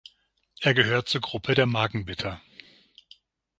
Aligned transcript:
Er 0.61 0.73
gehört 0.73 1.09
zur 1.09 1.21
Gruppe 1.21 1.53
der 1.53 1.67
Magenbitter. 1.67 2.41